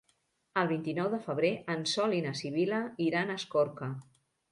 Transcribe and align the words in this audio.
El 0.59 0.69
vint-i-nou 0.69 1.09
de 1.15 1.19
febrer 1.25 1.51
en 1.73 1.85
Sol 1.91 2.15
i 2.19 2.21
na 2.27 2.31
Sibil·la 2.39 2.79
iran 3.09 3.31
a 3.31 3.37
Escorca. 3.43 3.91